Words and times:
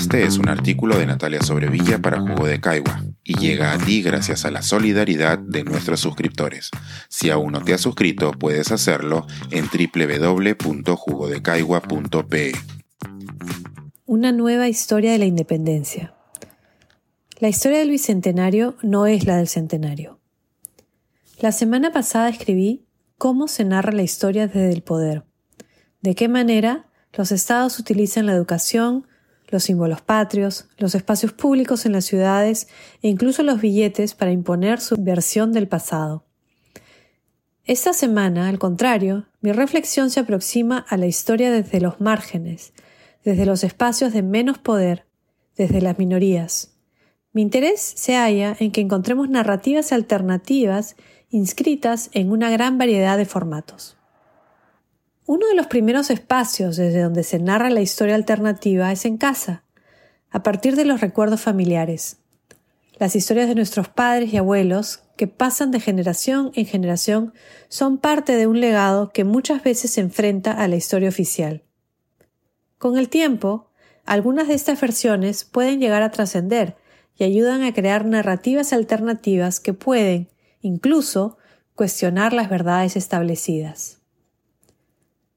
Este 0.00 0.24
es 0.24 0.38
un 0.38 0.48
artículo 0.48 0.98
de 0.98 1.04
Natalia 1.04 1.42
Sobrevilla 1.42 1.98
para 1.98 2.20
Jugo 2.20 2.46
de 2.46 2.58
Caigua 2.58 3.04
y 3.22 3.38
llega 3.38 3.74
a 3.74 3.78
ti 3.78 4.00
gracias 4.00 4.46
a 4.46 4.50
la 4.50 4.62
solidaridad 4.62 5.38
de 5.38 5.62
nuestros 5.62 6.00
suscriptores. 6.00 6.70
Si 7.10 7.28
aún 7.28 7.52
no 7.52 7.62
te 7.62 7.74
has 7.74 7.82
suscrito, 7.82 8.32
puedes 8.32 8.72
hacerlo 8.72 9.26
en 9.50 9.66
www.jugodecaigua.pe. 9.66 12.52
Una 14.06 14.32
nueva 14.32 14.68
historia 14.68 15.12
de 15.12 15.18
la 15.18 15.26
independencia. 15.26 16.14
La 17.38 17.50
historia 17.50 17.80
del 17.80 17.90
bicentenario 17.90 18.78
no 18.82 19.06
es 19.06 19.26
la 19.26 19.36
del 19.36 19.48
centenario. 19.48 20.18
La 21.40 21.52
semana 21.52 21.92
pasada 21.92 22.30
escribí 22.30 22.86
cómo 23.18 23.48
se 23.48 23.66
narra 23.66 23.92
la 23.92 24.02
historia 24.02 24.46
desde 24.46 24.72
el 24.72 24.82
poder, 24.82 25.24
de 26.00 26.14
qué 26.14 26.28
manera 26.28 26.86
los 27.12 27.32
estados 27.32 27.78
utilizan 27.78 28.24
la 28.24 28.32
educación, 28.32 29.06
los 29.50 29.64
símbolos 29.64 30.00
patrios, 30.00 30.68
los 30.78 30.94
espacios 30.94 31.32
públicos 31.32 31.86
en 31.86 31.92
las 31.92 32.04
ciudades 32.04 32.68
e 33.02 33.08
incluso 33.08 33.42
los 33.42 33.60
billetes 33.60 34.14
para 34.14 34.32
imponer 34.32 34.80
su 34.80 34.96
versión 34.98 35.52
del 35.52 35.68
pasado. 35.68 36.24
Esta 37.64 37.92
semana, 37.92 38.48
al 38.48 38.58
contrario, 38.58 39.26
mi 39.40 39.52
reflexión 39.52 40.10
se 40.10 40.20
aproxima 40.20 40.78
a 40.88 40.96
la 40.96 41.06
historia 41.06 41.52
desde 41.52 41.80
los 41.80 42.00
márgenes, 42.00 42.72
desde 43.22 43.46
los 43.46 43.62
espacios 43.62 44.12
de 44.12 44.22
menos 44.22 44.58
poder, 44.58 45.06
desde 45.56 45.80
las 45.80 45.98
minorías. 45.98 46.74
Mi 47.32 47.42
interés 47.42 47.80
se 47.80 48.16
halla 48.16 48.56
en 48.58 48.72
que 48.72 48.80
encontremos 48.80 49.28
narrativas 49.28 49.92
alternativas 49.92 50.96
inscritas 51.28 52.10
en 52.12 52.32
una 52.32 52.50
gran 52.50 52.76
variedad 52.76 53.16
de 53.16 53.24
formatos. 53.24 53.99
Uno 55.32 55.46
de 55.46 55.54
los 55.54 55.68
primeros 55.68 56.10
espacios 56.10 56.76
desde 56.76 57.02
donde 57.02 57.22
se 57.22 57.38
narra 57.38 57.70
la 57.70 57.80
historia 57.80 58.16
alternativa 58.16 58.90
es 58.90 59.04
en 59.04 59.16
casa, 59.16 59.62
a 60.28 60.42
partir 60.42 60.74
de 60.74 60.84
los 60.84 61.00
recuerdos 61.00 61.40
familiares. 61.40 62.16
Las 62.98 63.14
historias 63.14 63.46
de 63.46 63.54
nuestros 63.54 63.86
padres 63.86 64.32
y 64.32 64.38
abuelos, 64.38 65.04
que 65.16 65.28
pasan 65.28 65.70
de 65.70 65.78
generación 65.78 66.50
en 66.56 66.66
generación, 66.66 67.32
son 67.68 67.98
parte 67.98 68.34
de 68.34 68.48
un 68.48 68.58
legado 68.58 69.12
que 69.12 69.22
muchas 69.22 69.62
veces 69.62 69.92
se 69.92 70.00
enfrenta 70.00 70.50
a 70.50 70.66
la 70.66 70.74
historia 70.74 71.10
oficial. 71.10 71.62
Con 72.78 72.98
el 72.98 73.08
tiempo, 73.08 73.70
algunas 74.04 74.48
de 74.48 74.54
estas 74.54 74.80
versiones 74.80 75.44
pueden 75.44 75.78
llegar 75.78 76.02
a 76.02 76.10
trascender 76.10 76.74
y 77.16 77.22
ayudan 77.22 77.62
a 77.62 77.72
crear 77.72 78.04
narrativas 78.04 78.72
alternativas 78.72 79.60
que 79.60 79.74
pueden, 79.74 80.28
incluso, 80.60 81.38
cuestionar 81.76 82.32
las 82.32 82.50
verdades 82.50 82.96
establecidas. 82.96 83.99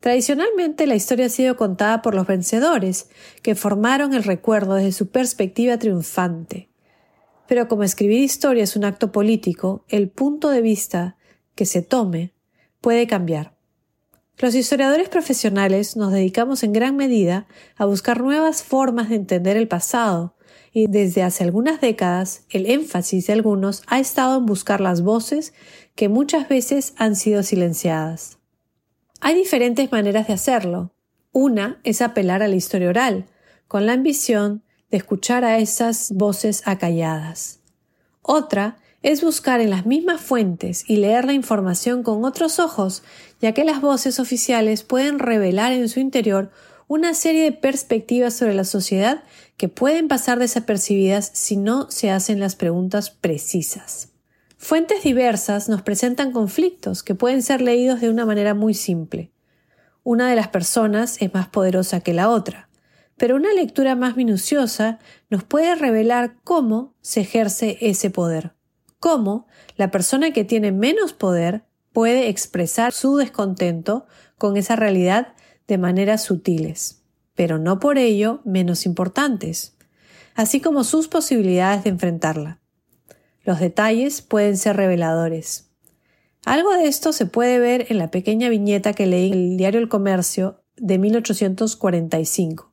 Tradicionalmente 0.00 0.86
la 0.86 0.94
historia 0.94 1.26
ha 1.26 1.28
sido 1.28 1.56
contada 1.56 2.00
por 2.00 2.14
los 2.14 2.26
vencedores, 2.26 3.10
que 3.42 3.54
formaron 3.54 4.14
el 4.14 4.24
recuerdo 4.24 4.74
desde 4.74 4.92
su 4.92 5.10
perspectiva 5.10 5.78
triunfante. 5.78 6.70
Pero 7.46 7.68
como 7.68 7.82
escribir 7.82 8.20
historia 8.20 8.64
es 8.64 8.76
un 8.76 8.84
acto 8.84 9.12
político, 9.12 9.84
el 9.88 10.08
punto 10.08 10.48
de 10.48 10.62
vista 10.62 11.18
que 11.54 11.66
se 11.66 11.82
tome 11.82 12.32
puede 12.80 13.06
cambiar. 13.06 13.54
Los 14.38 14.54
historiadores 14.54 15.10
profesionales 15.10 15.96
nos 15.96 16.12
dedicamos 16.12 16.62
en 16.62 16.72
gran 16.72 16.96
medida 16.96 17.46
a 17.76 17.84
buscar 17.84 18.22
nuevas 18.22 18.62
formas 18.62 19.10
de 19.10 19.16
entender 19.16 19.58
el 19.58 19.68
pasado, 19.68 20.34
y 20.72 20.86
desde 20.86 21.22
hace 21.22 21.44
algunas 21.44 21.82
décadas 21.82 22.46
el 22.48 22.64
énfasis 22.70 23.26
de 23.26 23.34
algunos 23.34 23.82
ha 23.86 24.00
estado 24.00 24.38
en 24.38 24.46
buscar 24.46 24.80
las 24.80 25.02
voces 25.02 25.52
que 25.94 26.08
muchas 26.08 26.48
veces 26.48 26.94
han 26.96 27.16
sido 27.16 27.42
silenciadas. 27.42 28.39
Hay 29.22 29.34
diferentes 29.34 29.92
maneras 29.92 30.26
de 30.28 30.32
hacerlo. 30.32 30.92
Una 31.32 31.78
es 31.84 32.00
apelar 32.00 32.42
a 32.42 32.48
la 32.48 32.56
historia 32.56 32.88
oral, 32.88 33.26
con 33.68 33.84
la 33.84 33.92
ambición 33.92 34.62
de 34.90 34.96
escuchar 34.96 35.44
a 35.44 35.58
esas 35.58 36.10
voces 36.12 36.62
acalladas. 36.64 37.60
Otra 38.22 38.78
es 39.02 39.22
buscar 39.22 39.60
en 39.60 39.70
las 39.70 39.84
mismas 39.84 40.20
fuentes 40.22 40.84
y 40.88 40.96
leer 40.96 41.26
la 41.26 41.34
información 41.34 42.02
con 42.02 42.24
otros 42.24 42.58
ojos, 42.58 43.02
ya 43.40 43.52
que 43.52 43.64
las 43.64 43.80
voces 43.82 44.20
oficiales 44.20 44.82
pueden 44.82 45.18
revelar 45.18 45.72
en 45.72 45.88
su 45.88 46.00
interior 46.00 46.50
una 46.88 47.14
serie 47.14 47.44
de 47.44 47.52
perspectivas 47.52 48.34
sobre 48.34 48.54
la 48.54 48.64
sociedad 48.64 49.22
que 49.56 49.68
pueden 49.68 50.08
pasar 50.08 50.38
desapercibidas 50.38 51.30
si 51.34 51.56
no 51.56 51.90
se 51.90 52.10
hacen 52.10 52.40
las 52.40 52.56
preguntas 52.56 53.10
precisas. 53.10 54.08
Fuentes 54.62 55.02
diversas 55.02 55.70
nos 55.70 55.80
presentan 55.80 56.32
conflictos 56.32 57.02
que 57.02 57.14
pueden 57.14 57.42
ser 57.42 57.62
leídos 57.62 58.02
de 58.02 58.10
una 58.10 58.26
manera 58.26 58.52
muy 58.52 58.74
simple. 58.74 59.32
Una 60.04 60.28
de 60.28 60.36
las 60.36 60.48
personas 60.48 61.16
es 61.22 61.32
más 61.32 61.48
poderosa 61.48 62.00
que 62.00 62.12
la 62.12 62.28
otra, 62.28 62.68
pero 63.16 63.36
una 63.36 63.54
lectura 63.54 63.96
más 63.96 64.16
minuciosa 64.16 64.98
nos 65.30 65.44
puede 65.44 65.74
revelar 65.76 66.36
cómo 66.44 66.94
se 67.00 67.22
ejerce 67.22 67.78
ese 67.80 68.10
poder, 68.10 68.52
cómo 69.00 69.48
la 69.76 69.90
persona 69.90 70.30
que 70.32 70.44
tiene 70.44 70.72
menos 70.72 71.14
poder 71.14 71.64
puede 71.94 72.28
expresar 72.28 72.92
su 72.92 73.16
descontento 73.16 74.06
con 74.36 74.58
esa 74.58 74.76
realidad 74.76 75.32
de 75.68 75.78
maneras 75.78 76.22
sutiles, 76.22 77.02
pero 77.34 77.58
no 77.58 77.80
por 77.80 77.96
ello 77.96 78.42
menos 78.44 78.84
importantes, 78.84 79.74
así 80.34 80.60
como 80.60 80.84
sus 80.84 81.08
posibilidades 81.08 81.82
de 81.82 81.90
enfrentarla. 81.90 82.59
Los 83.44 83.60
detalles 83.60 84.22
pueden 84.22 84.56
ser 84.56 84.76
reveladores. 84.76 85.70
Algo 86.44 86.72
de 86.72 86.86
esto 86.86 87.12
se 87.12 87.26
puede 87.26 87.58
ver 87.58 87.86
en 87.90 87.98
la 87.98 88.10
pequeña 88.10 88.48
viñeta 88.48 88.92
que 88.92 89.06
leí 89.06 89.32
en 89.32 89.38
el 89.38 89.56
diario 89.56 89.80
El 89.80 89.88
Comercio 89.88 90.62
de 90.76 90.98
1845. 90.98 92.72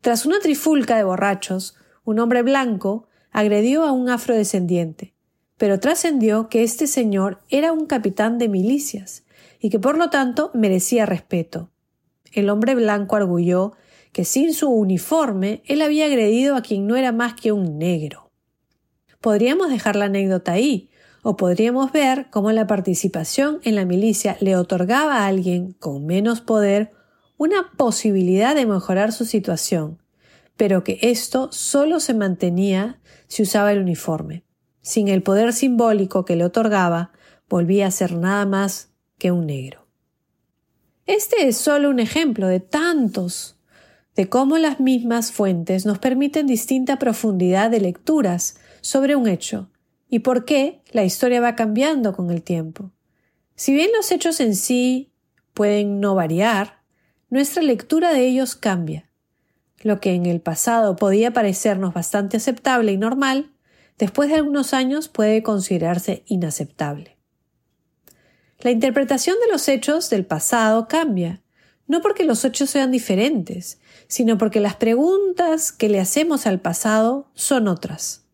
Tras 0.00 0.26
una 0.26 0.38
trifulca 0.40 0.96
de 0.96 1.04
borrachos, 1.04 1.76
un 2.04 2.18
hombre 2.18 2.42
blanco 2.42 3.08
agredió 3.30 3.84
a 3.84 3.92
un 3.92 4.08
afrodescendiente, 4.08 5.14
pero 5.58 5.78
trascendió 5.78 6.48
que 6.48 6.62
este 6.62 6.86
señor 6.86 7.42
era 7.48 7.72
un 7.72 7.86
capitán 7.86 8.38
de 8.38 8.48
milicias 8.48 9.24
y 9.60 9.70
que 9.70 9.78
por 9.78 9.98
lo 9.98 10.10
tanto 10.10 10.50
merecía 10.54 11.06
respeto. 11.06 11.70
El 12.32 12.48
hombre 12.48 12.74
blanco 12.74 13.16
arguyó 13.16 13.72
que 14.12 14.24
sin 14.24 14.54
su 14.54 14.70
uniforme 14.70 15.62
él 15.66 15.82
había 15.82 16.06
agredido 16.06 16.56
a 16.56 16.62
quien 16.62 16.86
no 16.86 16.96
era 16.96 17.12
más 17.12 17.34
que 17.34 17.52
un 17.52 17.78
negro. 17.78 18.29
Podríamos 19.20 19.68
dejar 19.68 19.96
la 19.96 20.06
anécdota 20.06 20.52
ahí, 20.52 20.88
o 21.22 21.36
podríamos 21.36 21.92
ver 21.92 22.28
cómo 22.30 22.52
la 22.52 22.66
participación 22.66 23.60
en 23.64 23.74
la 23.74 23.84
milicia 23.84 24.38
le 24.40 24.56
otorgaba 24.56 25.18
a 25.18 25.26
alguien 25.26 25.72
con 25.74 26.06
menos 26.06 26.40
poder 26.40 26.92
una 27.36 27.70
posibilidad 27.76 28.54
de 28.54 28.64
mejorar 28.64 29.12
su 29.12 29.26
situación, 29.26 29.98
pero 30.56 30.84
que 30.84 30.98
esto 31.02 31.52
solo 31.52 32.00
se 32.00 32.14
mantenía 32.14 32.98
si 33.26 33.42
usaba 33.42 33.72
el 33.72 33.80
uniforme. 33.80 34.44
Sin 34.80 35.08
el 35.08 35.22
poder 35.22 35.52
simbólico 35.52 36.24
que 36.24 36.36
le 36.36 36.44
otorgaba, 36.44 37.12
volvía 37.48 37.86
a 37.86 37.90
ser 37.90 38.14
nada 38.14 38.46
más 38.46 38.88
que 39.18 39.32
un 39.32 39.46
negro. 39.46 39.86
Este 41.04 41.46
es 41.46 41.58
solo 41.58 41.90
un 41.90 42.00
ejemplo 42.00 42.46
de 42.46 42.60
tantos 42.60 43.58
de 44.16 44.28
cómo 44.28 44.56
las 44.56 44.80
mismas 44.80 45.32
fuentes 45.32 45.84
nos 45.84 45.98
permiten 45.98 46.46
distinta 46.46 46.98
profundidad 46.98 47.70
de 47.70 47.80
lecturas 47.80 48.56
sobre 48.80 49.16
un 49.16 49.28
hecho 49.28 49.70
y 50.08 50.20
por 50.20 50.44
qué 50.44 50.82
la 50.90 51.04
historia 51.04 51.40
va 51.40 51.54
cambiando 51.54 52.12
con 52.12 52.30
el 52.30 52.42
tiempo. 52.42 52.90
Si 53.54 53.72
bien 53.72 53.90
los 53.94 54.10
hechos 54.10 54.40
en 54.40 54.56
sí 54.56 55.12
pueden 55.54 56.00
no 56.00 56.14
variar, 56.14 56.82
nuestra 57.28 57.62
lectura 57.62 58.12
de 58.12 58.26
ellos 58.26 58.56
cambia. 58.56 59.08
Lo 59.78 60.00
que 60.00 60.14
en 60.14 60.26
el 60.26 60.40
pasado 60.40 60.96
podía 60.96 61.32
parecernos 61.32 61.94
bastante 61.94 62.36
aceptable 62.36 62.92
y 62.92 62.96
normal, 62.96 63.52
después 63.98 64.28
de 64.28 64.36
algunos 64.36 64.74
años 64.74 65.08
puede 65.08 65.42
considerarse 65.42 66.22
inaceptable. 66.26 67.16
La 68.60 68.70
interpretación 68.70 69.36
de 69.44 69.52
los 69.52 69.68
hechos 69.68 70.10
del 70.10 70.26
pasado 70.26 70.86
cambia, 70.88 71.40
no 71.86 72.02
porque 72.02 72.24
los 72.24 72.44
hechos 72.44 72.70
sean 72.70 72.90
diferentes, 72.90 73.80
sino 74.06 74.38
porque 74.38 74.60
las 74.60 74.76
preguntas 74.76 75.72
que 75.72 75.88
le 75.88 75.98
hacemos 75.98 76.46
al 76.46 76.60
pasado 76.60 77.30
son 77.34 77.68
otras. 77.68 78.24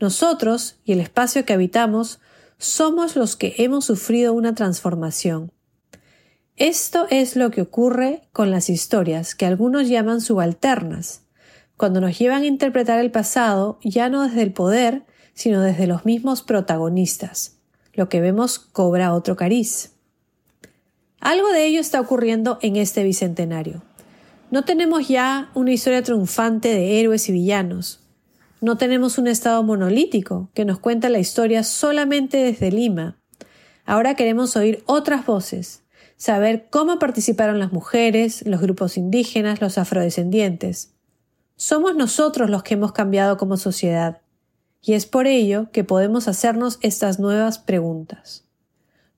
Nosotros 0.00 0.76
y 0.84 0.92
el 0.92 1.00
espacio 1.00 1.44
que 1.44 1.52
habitamos 1.52 2.20
somos 2.56 3.16
los 3.16 3.36
que 3.36 3.54
hemos 3.58 3.84
sufrido 3.84 4.32
una 4.32 4.54
transformación. 4.54 5.52
Esto 6.56 7.06
es 7.10 7.36
lo 7.36 7.50
que 7.50 7.62
ocurre 7.62 8.22
con 8.32 8.50
las 8.50 8.70
historias, 8.70 9.34
que 9.34 9.46
algunos 9.46 9.88
llaman 9.88 10.20
subalternas, 10.20 11.22
cuando 11.76 12.00
nos 12.00 12.18
llevan 12.18 12.42
a 12.42 12.46
interpretar 12.46 12.98
el 12.98 13.10
pasado 13.10 13.78
ya 13.82 14.08
no 14.08 14.22
desde 14.26 14.42
el 14.42 14.52
poder, 14.52 15.04
sino 15.34 15.62
desde 15.62 15.86
los 15.86 16.04
mismos 16.04 16.42
protagonistas. 16.42 17.56
Lo 17.94 18.08
que 18.08 18.20
vemos 18.20 18.58
cobra 18.58 19.14
otro 19.14 19.36
cariz. 19.36 19.92
Algo 21.20 21.48
de 21.48 21.66
ello 21.66 21.80
está 21.80 22.00
ocurriendo 22.00 22.58
en 22.62 22.76
este 22.76 23.04
bicentenario. 23.04 23.82
No 24.50 24.64
tenemos 24.64 25.08
ya 25.08 25.50
una 25.54 25.72
historia 25.72 26.02
triunfante 26.02 26.68
de 26.68 27.00
héroes 27.00 27.28
y 27.28 27.32
villanos, 27.32 27.99
no 28.60 28.76
tenemos 28.76 29.18
un 29.18 29.26
Estado 29.26 29.62
monolítico 29.62 30.50
que 30.54 30.64
nos 30.64 30.78
cuenta 30.78 31.08
la 31.08 31.18
historia 31.18 31.64
solamente 31.64 32.36
desde 32.36 32.70
Lima. 32.70 33.18
Ahora 33.86 34.14
queremos 34.14 34.54
oír 34.56 34.82
otras 34.86 35.24
voces, 35.24 35.82
saber 36.16 36.68
cómo 36.70 36.98
participaron 36.98 37.58
las 37.58 37.72
mujeres, 37.72 38.46
los 38.46 38.60
grupos 38.60 38.96
indígenas, 38.96 39.60
los 39.60 39.78
afrodescendientes. 39.78 40.92
Somos 41.56 41.96
nosotros 41.96 42.50
los 42.50 42.62
que 42.62 42.74
hemos 42.74 42.92
cambiado 42.92 43.36
como 43.36 43.56
sociedad, 43.56 44.20
y 44.82 44.92
es 44.92 45.06
por 45.06 45.26
ello 45.26 45.70
que 45.72 45.84
podemos 45.84 46.28
hacernos 46.28 46.78
estas 46.82 47.18
nuevas 47.18 47.58
preguntas. 47.58 48.46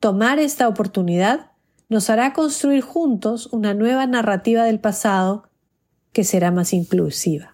Tomar 0.00 0.38
esta 0.38 0.68
oportunidad 0.68 1.52
nos 1.88 2.10
hará 2.10 2.32
construir 2.32 2.82
juntos 2.82 3.48
una 3.52 3.74
nueva 3.74 4.06
narrativa 4.06 4.64
del 4.64 4.80
pasado 4.80 5.48
que 6.12 6.24
será 6.24 6.50
más 6.50 6.72
inclusiva. 6.72 7.53